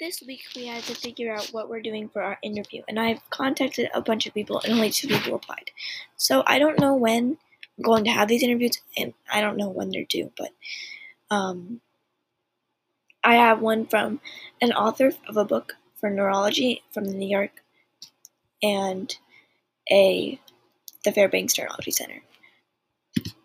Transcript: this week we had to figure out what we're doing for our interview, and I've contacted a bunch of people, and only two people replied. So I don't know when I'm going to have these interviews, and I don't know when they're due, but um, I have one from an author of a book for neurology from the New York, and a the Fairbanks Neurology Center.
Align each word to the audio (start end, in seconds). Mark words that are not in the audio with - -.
this 0.00 0.22
week 0.26 0.40
we 0.56 0.66
had 0.66 0.82
to 0.84 0.94
figure 0.94 1.32
out 1.32 1.48
what 1.52 1.68
we're 1.68 1.82
doing 1.82 2.08
for 2.08 2.22
our 2.22 2.38
interview, 2.42 2.82
and 2.88 2.98
I've 2.98 3.20
contacted 3.28 3.90
a 3.92 4.00
bunch 4.00 4.26
of 4.26 4.32
people, 4.32 4.60
and 4.60 4.72
only 4.72 4.90
two 4.90 5.08
people 5.08 5.34
replied. 5.34 5.70
So 6.16 6.42
I 6.46 6.58
don't 6.58 6.80
know 6.80 6.94
when 6.96 7.36
I'm 7.78 7.84
going 7.84 8.04
to 8.04 8.10
have 8.10 8.26
these 8.26 8.42
interviews, 8.42 8.80
and 8.96 9.12
I 9.30 9.42
don't 9.42 9.58
know 9.58 9.68
when 9.68 9.90
they're 9.90 10.04
due, 10.08 10.32
but 10.36 10.52
um, 11.30 11.82
I 13.22 13.34
have 13.34 13.60
one 13.60 13.86
from 13.86 14.20
an 14.62 14.72
author 14.72 15.12
of 15.28 15.36
a 15.36 15.44
book 15.44 15.74
for 15.96 16.08
neurology 16.08 16.82
from 16.92 17.04
the 17.04 17.14
New 17.14 17.28
York, 17.28 17.62
and 18.62 19.14
a 19.92 20.40
the 21.04 21.12
Fairbanks 21.12 21.58
Neurology 21.58 21.90
Center. 21.90 22.22